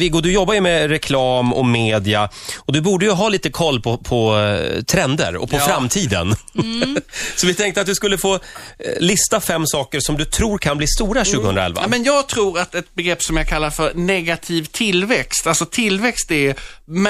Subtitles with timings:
[0.00, 2.28] Viggo, du jobbar ju med reklam och media
[2.58, 5.66] och du borde ju ha lite koll på, på eh, trender och på Ja.
[5.66, 6.34] framtiden.
[7.36, 8.40] Så vi tänkte att du skulle få eh,
[8.98, 11.80] lista fem saker som du tror kan bli stora 2011.
[11.82, 16.30] Ja, men jag tror att ett begrepp som jag kallar för negativ tillväxt, alltså tillväxt
[16.30, 16.54] är,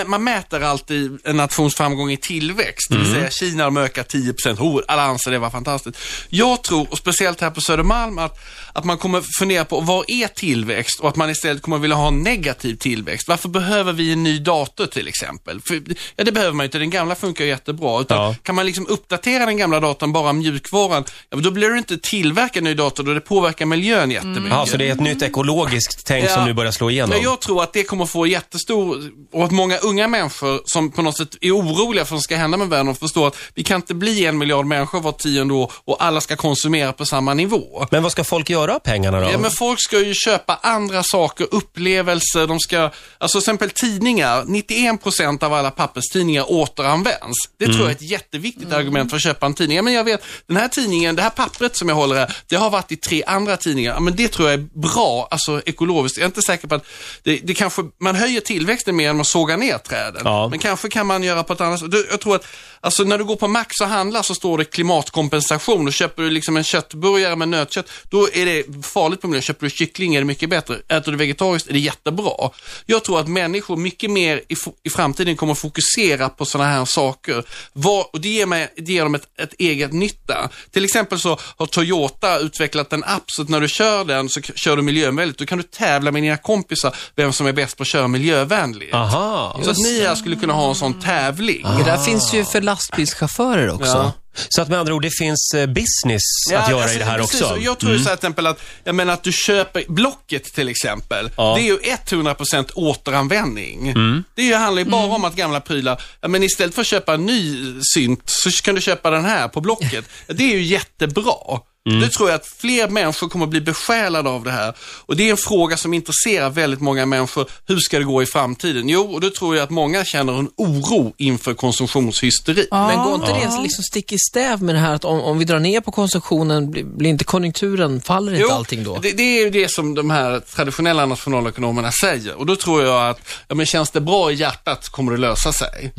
[0.07, 4.35] man mäter alltid en nations framgång i tillväxt, det vill säga Kina de ökar 10
[4.59, 5.99] oh, alla anser det var fantastiskt.
[6.29, 8.39] Jag tror, och speciellt här på Södermalm, att,
[8.73, 12.09] att man kommer fundera på vad är tillväxt och att man istället kommer vilja ha
[12.09, 13.29] en negativ tillväxt.
[13.29, 15.61] Varför behöver vi en ny dator till exempel?
[15.61, 15.83] För,
[16.17, 18.01] ja, det behöver man ju inte, den gamla funkar jättebra.
[18.01, 18.35] Utan Ja.
[18.43, 21.99] Kan man liksom uppdatera den gamla datorn, bara mjukvaran, ja, men då blir det inte
[21.99, 24.51] tillverka en ny dator, då det påverkar miljön jättemycket.
[24.51, 26.47] Ja, så det är ett nytt ekologiskt tänk som Ja.
[26.47, 27.11] nu börjar slå igenom.
[27.17, 31.03] Ja, jag tror att det kommer få jättestor, och att många unga människor som på
[31.03, 33.63] något sätt är oroliga för vad som ska hända med världen och förstår att vi
[33.65, 37.35] kan inte bli en miljard människor var tionde år och alla ska konsumera på samma
[37.35, 37.87] nivå.
[37.91, 39.31] Men vad ska folk göra av pengarna då?
[39.33, 44.43] Ja, men folk ska ju köpa andra saker, upplevelser, de ska, alltså till exempel tidningar,
[44.45, 47.39] 91% av alla papperstidningar återanvänds.
[47.59, 49.85] Det tror jag är ett jätteviktigt argument för att köpa en tidning.
[49.85, 52.71] Men jag vet, den här tidningen, det här pappret som jag håller här, det har
[52.71, 54.01] varit i tre andra tidningar.
[54.01, 56.19] Men det tror jag är bra, alltså ekologiskt.
[56.19, 56.87] Jag är inte säker på att
[57.23, 60.23] det, det kanske, man höjer tillväxten mer än att såga ner träden.
[60.25, 60.49] Ja.
[60.49, 61.91] Men kanske kan man göra på ett annat sätt.
[62.11, 62.47] Jag tror att,
[62.81, 66.31] alltså när du går på Max och handlar så står det klimatkompensation och köper du
[66.31, 69.43] liksom en köttburgare med nötkött, då är det farligt på miljön.
[69.43, 70.77] Köper du kyckling är det mycket bättre.
[70.89, 72.51] Äter du vegetariskt är det jättebra.
[72.87, 76.85] Jag tror att människor mycket mer i, i framtiden kommer att fokusera på sådana här
[76.85, 77.45] saker.
[77.73, 80.49] Vad, och det ger, mig, det ger dem ett, ett eget nytta.
[80.71, 84.41] Till exempel så har Toyota utvecklat en app så att när du kör den så
[84.41, 85.39] kör du miljövänligt.
[85.39, 88.95] Då kan du tävla med dina kompisar vem som är bäst på att köra miljövänligt.
[88.95, 89.61] Aha.
[89.65, 91.63] Så att ni här skulle kunna ha en sån tävling.
[91.79, 93.87] Det där finns ju för lastbilschaufförer också.
[93.87, 94.13] Ja.
[94.49, 96.23] Så att med andra ord, det finns eh, business
[96.55, 97.43] att göra alltså, i det här precis.
[97.43, 97.59] också.
[97.59, 100.69] Jag tror ju så här till exempel att, jag menar att du köper Blocket till
[100.69, 101.31] exempel.
[101.37, 101.55] Ja.
[101.57, 103.95] Det är ju 100% återanvändning.
[104.35, 106.87] Det är ju, handlar ju bara om att gamla prylar, ja, men istället för att
[106.87, 110.05] köpa en ny synt så kan du köpa den här på Blocket.
[110.27, 111.61] Det är ju jättebra.
[111.85, 114.75] Det tror jag att fler människor kommer att bli besjälade av det här.
[115.07, 117.47] Och det är en fråga som intresserar väldigt många människor.
[117.67, 118.89] Hur ska det gå i framtiden?
[118.89, 122.67] Jo, och då tror jag att många känner en oro inför konsumtionshysteri.
[122.71, 125.45] Men går inte det liksom stick i stäv med det här att om, om vi
[125.45, 128.99] drar ner på konsumtionen, blir, blir inte konjunkturen, faller inte allting då?
[128.99, 132.35] Det, det är ju det som de här traditionella nationalekonomerna säger.
[132.35, 135.53] Och då tror jag att, ja men känns det bra i hjärtat kommer det lösa
[135.53, 135.93] sig.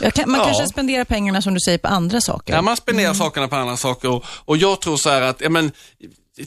[0.00, 0.44] Jag kan, man Ja.
[0.46, 2.54] kanske spenderar pengarna som du säger på andra saker.
[2.54, 5.48] Ja, man spenderar sakerna på andra saker och, och jag tror så här att, ja
[5.48, 5.72] men,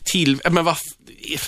[0.04, 0.78] till, men vad,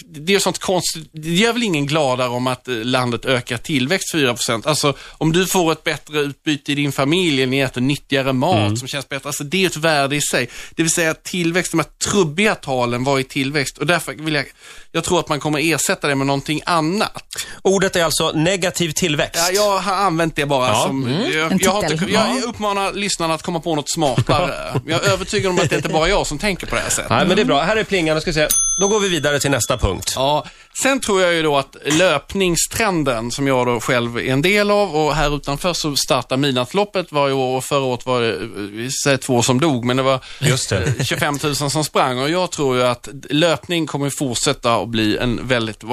[0.06, 4.13] det är sånt konstigt, det gör väl ingen gladare om att eh, landet ökar tillväxt
[4.13, 4.68] 4%.
[4.68, 8.88] Alltså om du får ett bättre utbyte i din familj, ni äter nyttigare mat som
[8.88, 10.50] känns bättre, alltså det är ett värde i sig.
[10.75, 14.34] Det vill säga att tillväxt, de här trubbiga talen var i tillväxt och därför vill
[14.34, 14.46] jag,
[14.95, 17.23] jag tror att man kommer ersätta det med någonting annat.
[17.61, 19.44] Ordet är alltså negativ tillväxt.
[19.53, 20.83] Ja, jag har använt det bara Ja.
[20.88, 21.09] som...
[21.33, 24.81] Jag, En jag, har jag uppmanar lyssnarna att komma på något smartare.
[24.85, 26.89] Jag är övertygad om att det inte bara är jag som tänker på det här
[26.89, 27.09] sättet.
[27.09, 27.61] Nej, men det är bra.
[27.61, 28.22] Här är plingan.
[28.22, 28.47] Ska se.
[28.81, 30.13] Då går vi vidare till nästa punkt.
[30.16, 30.45] Ja,
[30.83, 34.95] sen tror jag ju då att löpningstrenden som jag då själv är en del av
[34.95, 38.39] och här utanför så startar Midnattsloppet varje år och förra året var det, eh,
[38.72, 40.83] vi säger två som dog, men det var Just det.
[41.00, 45.18] eh, 25 000 som sprang och jag tror ju att löpning kommer fortsätta att bli
[45.18, 45.84] en väldigt,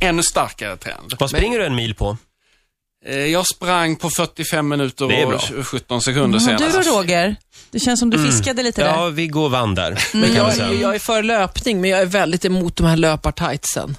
[0.00, 1.14] ännu starkare trend.
[1.18, 2.16] Vad springer du en mil på?
[3.06, 5.04] Eh, Jag sprang på 45 minuter
[5.58, 6.76] och 17 sekunder Mm, senast.
[6.84, 7.36] du då Roger?
[7.70, 9.10] Det känns som du fiskade lite Ja, där.
[9.10, 9.98] Viggo vann där.
[10.12, 12.96] Men Det kan jag, jag är för löpning, men jag är väldigt emot de här
[12.96, 13.96] löpartightsen.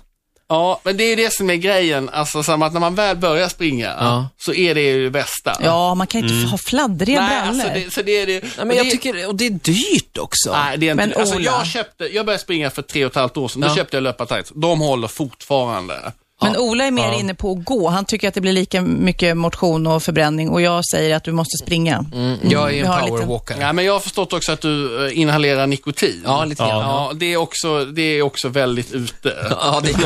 [0.53, 2.09] Ja, men det är det som är grejen.
[2.09, 4.27] Alltså, som att när man väl börjar springa Ja.
[4.37, 5.57] så är det ju det bästa.
[5.63, 7.61] Ja, man kan ju inte ha fladdriga Nej, brallor.
[7.65, 8.43] alltså det, så det är det.
[8.57, 10.51] Nej, men jag det, tycker, och det är dyrt också.
[10.51, 13.11] Nej, det är inte, Men alltså, Ola- jag, köpte, jag började springa för tre och
[13.11, 13.61] ett halvt år sedan.
[13.61, 13.75] Då Ja.
[13.75, 14.51] köpte jag löpartights.
[14.55, 16.11] De håller fortfarande.
[16.43, 17.19] Men Ola är mer Ja.
[17.19, 17.89] inne på att gå.
[17.89, 21.31] Han tycker att det blir lika mycket motion och förbränning och jag säger att du
[21.31, 22.05] måste springa.
[22.13, 23.57] Mm, jag är Vi en en powerwalkare.
[23.61, 26.21] Ja, men jag har förstått också att du eh, inhalerar nikotin.
[26.25, 26.69] Ja, lite grann.
[26.79, 29.33] Ja, det är också, det är också väldigt ute.
[29.49, 29.93] Ja, det,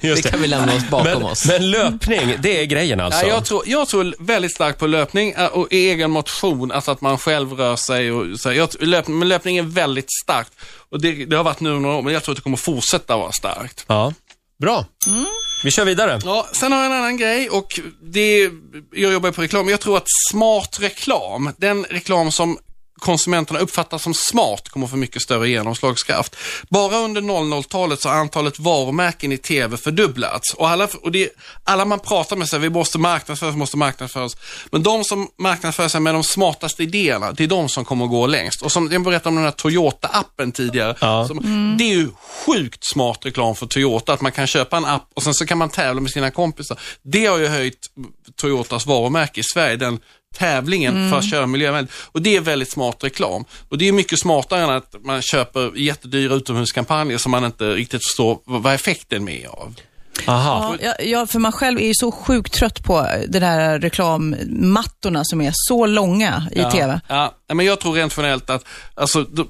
[0.00, 1.46] Just det kan vi lämna oss bakom men, oss.
[1.46, 3.22] Men löpning, det är grejen alltså?
[3.26, 7.00] Ja, jag, tror, jag tror väldigt starkt på löpning eh, och egen motion, alltså att
[7.00, 8.12] man själv rör sig.
[8.12, 10.52] Och, så jag, löp, men löpning är väldigt starkt.
[10.90, 13.16] Och det, det har varit nu några år, men jag tror att det kommer fortsätta
[13.16, 13.84] vara starkt.
[13.86, 14.12] Ja.
[14.60, 14.84] Bra.
[15.64, 16.20] Vi kör vidare.
[16.24, 18.50] Ja, sen har jag en annan grej och det,
[18.92, 19.68] jag jobbar på reklam.
[19.68, 22.58] Jag tror att smart reklam, den reklam som
[23.00, 26.36] konsumenterna uppfattar som smart kommer få mycket större genomslagskraft.
[26.68, 30.54] Bara under 00-talet så har antalet varumärken i tv fördubblats.
[30.54, 31.30] Och alla, och det,
[31.64, 34.36] alla man pratar med säger vi måste marknadsföras, måste marknadsföras.
[34.72, 38.10] Men de som marknadsför sig med de smartaste idéerna, det är de som kommer att
[38.10, 38.62] gå längst.
[38.62, 40.96] Och som jag berättade om den här Toyota-appen tidigare.
[41.00, 41.28] Ja.
[41.28, 42.08] Som, Det är ju
[42.46, 45.58] sjukt smart reklam för Toyota, att man kan köpa en app och sen så kan
[45.58, 46.78] man tävla med sina kompisar.
[47.02, 47.90] Det har ju höjt
[48.36, 50.00] Toyotas varumärke i Sverige, den
[50.38, 51.92] tävlingen för att köra miljövänligt.
[52.12, 53.44] Och det är väldigt smart reklam.
[53.68, 58.02] Och det är mycket smartare än att man köper jättedyra utomhuskampanjer som man inte riktigt
[58.02, 59.74] förstår vad effekten är av.
[60.26, 60.76] Aha.
[60.80, 65.24] Ja, ja, ja, för man själv är ju så sjukt trött på de där reklammattorna
[65.24, 67.00] som är så långa i TV.
[67.08, 69.44] Ja, ja, men jag tror rent generellt att alltså, det,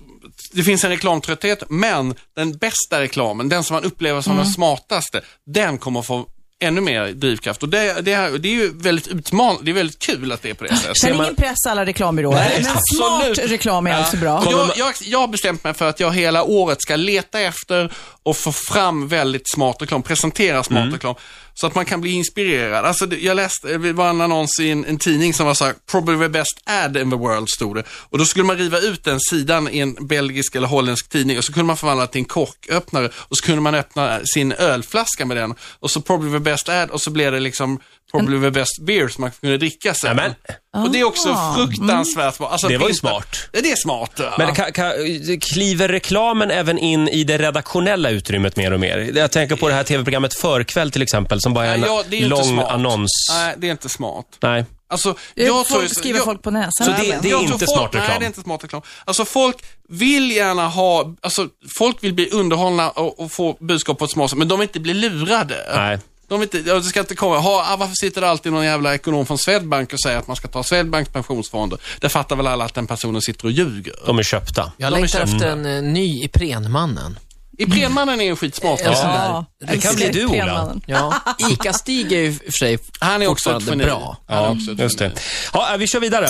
[0.53, 5.21] det finns en reklamtrötthet, men den bästa reklamen, den som man upplever som den smartaste,
[5.47, 6.27] den kommer få
[6.61, 7.63] ännu mer drivkraft.
[7.63, 10.51] Och det, det, är, det är ju väldigt utmanande, det är väldigt kul att det
[10.51, 10.99] är på det sättet.
[11.01, 13.37] Sen ingen press alla reklambyråer, Nej, men absolut.
[13.37, 14.73] smart reklam är alltså bra.
[14.77, 17.93] Jag, jag har bestämt mig för att jag hela året ska leta efter
[18.23, 20.93] och få fram väldigt smart reklam, presentera smart Mm.
[20.93, 21.15] reklam.
[21.61, 22.85] Så att man kan bli inspirerad.
[22.85, 25.65] Alltså, jag läste, eh, det var en annons i en, en tidning som var så
[25.65, 27.85] här, probably the best ad in the world, stod det.
[27.91, 31.45] Och då skulle man riva ut den sidan i en belgisk eller holländsk tidning och
[31.45, 35.37] så kunde man förvandla till en korköppnare och så kunde man öppna sin ölflaska med
[35.37, 35.55] den.
[35.81, 37.81] Och så probably the best ad och så blev det liksom
[38.11, 40.17] probably the best beer som man kunde dricka sen.
[40.17, 40.35] Nämen.
[40.77, 41.55] Och det är också Ah.
[41.57, 42.53] fruktansvärt smart.
[42.53, 43.37] Alltså, Det var ju smart.
[43.53, 44.11] Ja, det är smart.
[44.17, 44.35] ja.
[44.39, 44.93] Men kan, kan,
[45.41, 49.11] kliver reklamen även in i det redaktionella utrymmet mer och mer?
[49.15, 52.23] Jag tänker på det här tv-programmet Förkväll till exempel, som bara är en ja, det
[52.23, 52.71] är lång smart.
[52.71, 53.11] annons.
[53.33, 54.27] Nej, det är inte smart.
[54.43, 54.65] Nej.
[54.93, 55.95] Alltså, Jag jag folk tror...
[55.95, 56.71] skriver jag, folk på näsan.
[56.85, 58.09] Så det- det är jag inte tror smart folk, reklam.
[58.09, 58.83] Nej, det är inte smart reklam.
[59.05, 59.57] Alltså folk
[59.89, 61.49] vill gärna ha, alltså
[61.79, 64.69] folk vill bli underhållna och, och få budskap på ett smart sätt, men de vill
[64.69, 65.57] inte bli lurade.
[65.77, 65.99] Nej.
[66.31, 69.27] De inte, det ska inte komma, ha, ah, varför sitter det alltid någon jävla ekonom
[69.27, 71.79] från Swedbank och säger att man ska ta Swedbanks pensionsfonder?
[72.01, 73.95] Det fattar väl alla att den personen sitter och ljuger.
[74.07, 74.73] De är köpta.
[74.77, 75.33] Jag längtar köpta.
[75.35, 77.19] efter en eh, ny Iprenmannen.
[77.59, 78.81] Iprenmannen är ju skitsmart.
[78.85, 78.93] Ja.
[78.95, 80.75] Ja, Det kan bli du, Ola.
[80.87, 81.15] Ja,
[81.51, 83.85] Ica-Stig är ju för sig Han är också ett geni.
[83.85, 84.17] bra.
[84.29, 85.13] Ja, just det.
[85.53, 86.27] Ja, vi kör vidare.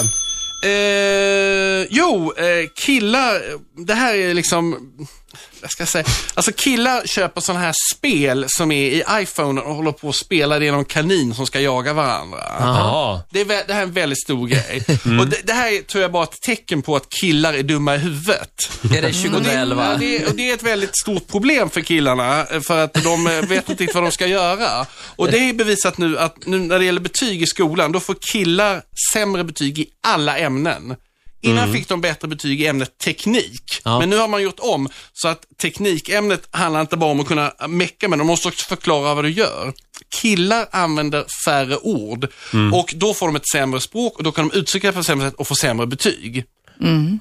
[0.65, 3.41] Eh, jo, eh, killar,
[3.87, 4.77] det här är liksom,
[5.61, 6.05] jag ska säga,
[6.35, 10.59] alltså killar köper sådana här spel som är i iPhone och håller på att spela
[10.59, 12.39] det genom kanin som ska jaga varandra.
[13.31, 14.85] Det, är, det här är en väldigt stor grej.
[15.05, 15.21] Mm.
[15.21, 17.95] Och det, det här är, tror jag bara ett tecken på att killar är dumma
[17.95, 18.71] i huvudet.
[18.83, 19.97] Är det Och det, ja, 2011?
[20.01, 23.51] det, är- och det är ett väldigt stort problem för killarna, för att de vet
[23.51, 24.87] inte riktigt vad de ska göra.
[25.17, 28.15] Och det är bevisat nu att nu när det gäller betyg i skolan, då får
[28.33, 28.83] killar
[29.13, 30.97] sämre betyg i alla ämnen.
[31.41, 33.81] Innan fick de bättre betyg i ämnet teknik.
[33.85, 33.99] Ja.
[33.99, 37.53] Men nu har man gjort om så att teknikämnet handlar inte bara om att kunna
[37.69, 39.73] mecka, men de måste också förklara vad du gör.
[40.21, 42.29] Killar använder färre ord
[42.73, 45.07] och då får de ett sämre språk och då kan de uttrycka det på ett
[45.07, 46.45] sämre sätt och få sämre betyg.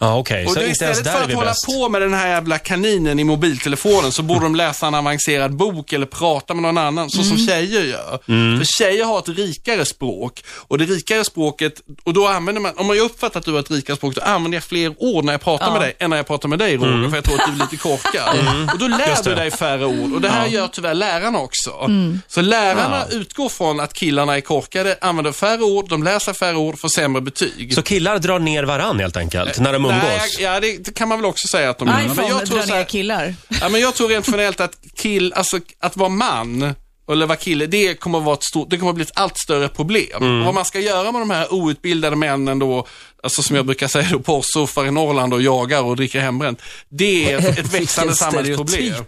[0.02, 0.46] Ja, okej.
[0.46, 1.66] Och Så då inte ens istället där för att hålla bäst.
[1.66, 5.94] på med den här jävla kaninen i mobiltelefonen så borde de läsa en avancerad bok
[5.94, 8.20] eller prata med någon annan, så som tjejer gör.
[8.28, 8.58] Mm.
[8.58, 11.74] För tjejer har ett rikare språk och det rikare språket,
[12.04, 14.22] och då använder man, om man har uppfattat att du har ett rikare språk, då
[14.22, 15.72] använder jag fler ord när jag pratar Ja.
[15.74, 17.58] med dig än när jag pratar med dig Roger, för jag tror att du är
[17.58, 18.30] lite korkad.
[18.74, 19.24] Och då lär Mm.
[19.24, 21.90] Du dig färre ord och det här gör tyvärr lärarna också.
[22.28, 26.80] Så lärarna utgår från att killarna är korkade, använder färre ord, de läser färre ord,
[26.80, 27.74] får sämre betyg.
[27.74, 30.04] Så killar drar ner varann helt enkelt, när de umgås?
[30.04, 31.96] Nej, ja, det, det kan man väl också säga att de gör.
[31.96, 33.36] Men iPhone jag tror, drar så här, killar.
[33.62, 36.76] ja, men jag tror rent generellt att kill, alltså att vara man
[37.12, 39.38] eller vara kille, det kommer att vara ett stort, det kommer att bli ett allt
[39.38, 40.40] större problem.
[40.40, 42.88] Och vad man ska göra med de här outbildade männen då,
[43.24, 46.62] alltså som jag brukar säga då, porrsurfar i Norrland och jagar och dricker hembränt.
[46.90, 49.06] Det är ett, ett växande samhällsproblem.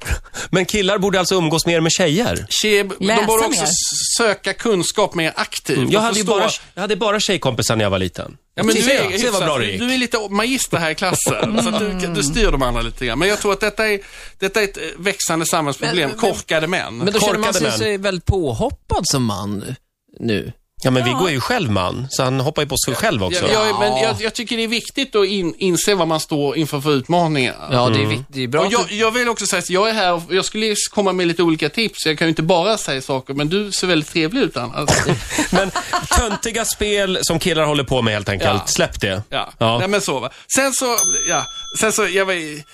[0.50, 2.46] Men killar borde alltså umgås mer med tjejer?
[2.50, 3.70] Tje, de borde också mer.
[4.18, 5.78] söka kunskap mer aktivt.
[5.78, 8.38] och Jag hade, förstå- bara, jag hade bara tjejkompisar när jag var liten.
[8.56, 11.64] Ja, men du, är, se vad bra det du är lite magister här i klassen,
[11.64, 13.20] så att du, du styr de andra lite grann.
[13.20, 14.00] Men jag tror att detta är,
[14.40, 16.10] detta är ett eh, växande samhällsproblem.
[16.10, 16.98] Men- men- Korkade män.
[16.98, 19.76] Men då känner man Korkade sig, sig väldigt påhoppad som man
[20.20, 20.52] nu.
[20.84, 23.48] Ja, men Viggo är ju själv man, så han hoppar ju på sig själv också.
[23.54, 26.58] Ja, jag, men jag, jag tycker det är viktigt att in, inse vad man står
[26.58, 27.56] inför för utmaningar.
[27.72, 29.70] Ja, det är, vik- det är bra Och jag, du- jag vill också säga att
[29.70, 32.06] jag är här och jag skulle komma med lite olika tips.
[32.06, 34.90] Jag kan ju inte bara säga saker, men du ser väldigt trevlig ut annars.
[35.52, 35.72] Men
[36.18, 38.68] töntiga spel som killar håller på med helt enkelt, Ja.
[38.68, 39.24] släpp det.
[39.30, 39.78] Ja, Ja.
[39.80, 40.30] Nej, men så va.
[40.56, 40.98] Sen så,
[41.30, 41.46] ja,
[41.80, 42.28] sen så, jag,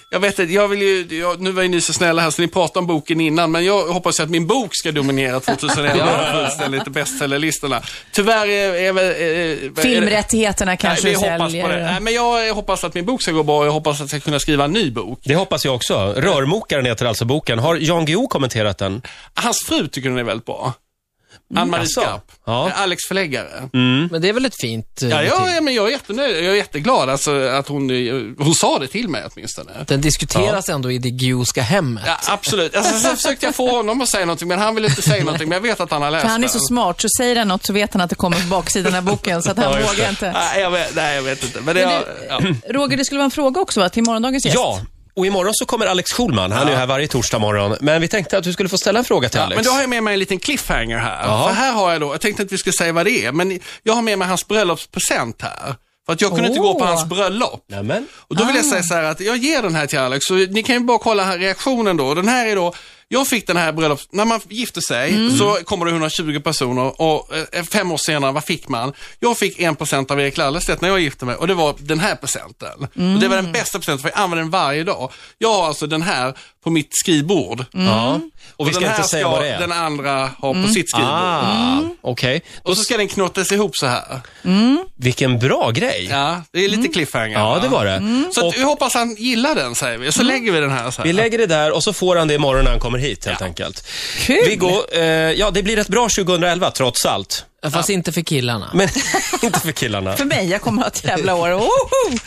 [0.09, 2.41] jag vet inte, jag vill ju, jag, nu var ju ni så snälla här så
[2.41, 6.31] ni pratade om boken innan, men jag hoppas ju att min bok ska dominera 2011
[6.33, 7.81] fullständigt i bestsellerlistorna.
[8.12, 11.70] Tyvärr är, är, väl, är, är Filmrättigheterna kanske Nej, vi hoppas på säljer.
[11.70, 11.84] det.
[11.84, 14.10] Nej, men jag hoppas att min bok ska gå bra och jag hoppas att jag
[14.10, 15.20] ska kunna skriva en ny bok.
[15.24, 16.13] Det hoppas jag också.
[16.18, 17.60] Rörmokaren heter alltså boken.
[17.60, 19.01] Har Jan Guillou kommenterat den?
[19.34, 20.74] Hans fru tycker den är väldigt bra.
[21.56, 22.01] Ann-Marie Jaså?
[22.01, 22.32] Skarp.
[22.46, 22.72] Ja.
[22.75, 23.70] Alex förläggare.
[24.12, 25.56] Men det är väl ett fint eh, Ja, ja, betyg?
[25.58, 26.36] ja, men jag är jättenöjd.
[26.46, 28.13] Jag är jätteglad alltså, att hon, eh,
[28.46, 29.72] hon sa det till mig åtminstone.
[29.88, 32.04] Den diskuteras ändå i det Gioska hemmet.
[32.08, 32.75] Ja, absolut.
[32.75, 35.50] Alltså, sen försökte jag få honom att säga någonting, men han ville inte säga någonting.
[35.50, 36.50] Men jag vet att han har läst För han är den.
[36.50, 39.04] så smart, så säger han något så vet han att det kommer på baksidan av
[39.04, 40.32] boken, så att han vågar inte.
[40.32, 41.62] Nej, jag vet, nej, jag vet inte.
[41.62, 42.74] Men det, Men är, ja.
[42.74, 44.56] Roger, det skulle vara en fråga också va, till morgondagens gäst?
[44.56, 44.80] Ja,
[45.17, 46.51] och imorgon så kommer Alex Schulman.
[46.51, 47.75] Han är ju här varje torsdag morgon.
[47.81, 49.55] Men vi tänkte att du skulle få ställa en fråga till Alex.
[49.55, 51.24] men då har jag med mig en liten cliffhanger här.
[51.47, 53.59] För här har jag då, jag tänkte att vi skulle säga vad det är, men
[53.83, 55.75] jag har med mig hans bröllopspresent här.
[56.05, 57.65] För att jag kunde inte gå på hans bröllop.
[57.69, 58.07] Nämen.
[58.15, 60.33] Och då vill jag säga så här att jag ger den här till Alex, så
[60.33, 62.13] ni kan ju bara kolla här reaktionen då.
[62.13, 62.74] Den här är då,
[63.09, 64.07] jag fick den här bröllops...
[64.11, 68.43] När man gifter sig så kommer det 120 personer och eh, fem år senare, vad
[68.43, 68.93] fick man?
[69.19, 71.99] Jag fick en present av Erik Lallerstedt när jag gifte mig och det var den
[71.99, 72.83] här presenten.
[72.83, 75.11] Och det var den bästa presenten för jag använder den varje dag.
[75.37, 76.33] Jag har alltså den här
[76.63, 77.65] på mitt skrivbord.
[77.71, 78.19] Ja.
[78.55, 79.59] Och vi ska den inte här säga ska vad det är.
[79.59, 81.13] den andra ha på sitt skrivbord.
[81.13, 82.41] Ah, okej.
[82.63, 84.21] Och så ska den knåtas ihop så här.
[84.95, 86.07] Vilken bra grej.
[86.09, 87.39] Ja, det är lite cliffhanger.
[87.39, 88.23] Ja, det var det.
[88.33, 90.11] Så Och att vi hoppas han gillar den säger vi.
[90.11, 91.07] Så lägger vi den här så här.
[91.07, 93.25] vi lägger det där och så får han det imorgon när han kommer kommer hit
[93.25, 93.46] helt ja.
[93.46, 93.88] enkelt.
[94.20, 94.46] Kul!
[94.46, 95.01] Viggo, eh,
[95.32, 97.46] ja det blir ett bra 2011 trots allt.
[97.72, 97.94] Fast ja.
[97.94, 98.70] inte för killarna.
[98.74, 98.89] Men
[99.42, 100.18] inte för killarna.
[100.18, 101.54] för mig, jag kommer ha ett jävla år.
[101.54, 102.18] Oho!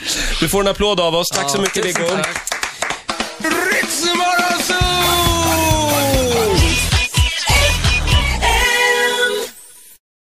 [0.41, 1.29] Du får en applåd av oss.
[1.29, 2.09] Tack ja, så mycket Viggo.
[2.09, 2.51] Tack.